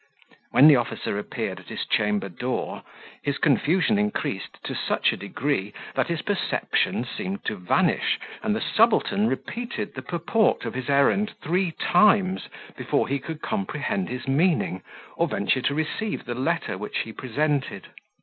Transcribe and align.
When 0.49 0.67
the 0.67 0.77
officer 0.77 1.19
appeared 1.19 1.59
at 1.59 1.67
his 1.67 1.85
chamber 1.85 2.27
door, 2.27 2.81
his 3.21 3.37
confusion 3.37 3.99
increased 3.99 4.57
to 4.63 4.73
such 4.73 5.13
a 5.13 5.17
degree, 5.17 5.73
that 5.93 6.07
his 6.07 6.23
perception 6.23 7.05
seemed 7.05 7.45
to 7.45 7.55
vanish, 7.55 8.19
and 8.41 8.55
the 8.55 8.61
subaltern 8.75 9.27
repeated 9.27 9.93
the 9.93 10.01
purport 10.01 10.65
of 10.65 10.73
his 10.73 10.89
errand 10.89 11.35
three 11.43 11.73
times, 11.73 12.47
before 12.75 13.07
he 13.07 13.19
could 13.19 13.43
comprehend 13.43 14.09
his 14.09 14.27
meaning, 14.27 14.81
or 15.17 15.27
venture 15.27 15.61
to 15.61 15.75
receive 15.75 16.25
the 16.25 16.33
letter 16.33 16.79
which 16.79 16.97
he 17.03 17.13
presented. 17.13 17.89